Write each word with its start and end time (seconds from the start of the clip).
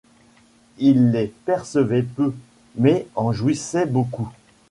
Il 0.79 1.11
les 1.11 1.27
percevait 1.45 2.01
peu, 2.01 2.33
mais 2.75 3.05
en 3.13 3.31
jouissait 3.33 3.85
beaucoup. 3.85 4.31